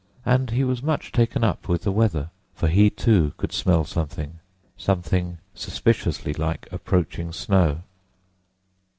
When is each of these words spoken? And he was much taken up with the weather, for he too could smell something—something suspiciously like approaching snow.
And 0.25 0.49
he 0.49 0.63
was 0.63 0.81
much 0.81 1.11
taken 1.11 1.43
up 1.43 1.67
with 1.69 1.83
the 1.83 1.91
weather, 1.91 2.31
for 2.55 2.67
he 2.69 2.89
too 2.89 3.33
could 3.37 3.51
smell 3.53 3.85
something—something 3.85 5.37
suspiciously 5.53 6.33
like 6.33 6.67
approaching 6.71 7.31
snow. 7.31 7.83